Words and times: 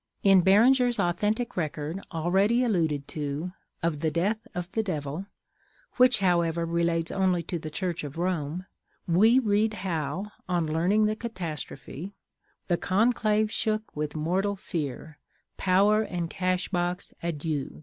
In 0.23 0.41
Beranger's 0.41 0.99
authentic 0.99 1.55
record, 1.55 1.99
already 2.11 2.63
alluded 2.63 3.07
to, 3.09 3.51
of 3.83 3.99
"The 3.99 4.09
Death 4.09 4.47
of 4.55 4.71
the 4.71 4.81
Devil"—which, 4.81 6.17
however, 6.17 6.65
relates 6.65 7.11
only 7.11 7.43
to 7.43 7.59
the 7.59 7.69
Church 7.69 8.03
of 8.03 8.17
Rome—we 8.17 9.37
read 9.37 9.75
how, 9.75 10.31
on 10.49 10.65
learning 10.65 11.05
the 11.05 11.15
catastrophe:— 11.15 12.15
"The 12.67 12.77
conclave 12.77 13.51
shook 13.51 13.95
with 13.95 14.15
mortal 14.15 14.55
fear; 14.55 15.19
Power 15.57 16.01
and 16.01 16.31
cash−box, 16.31 17.13
adieu! 17.21 17.79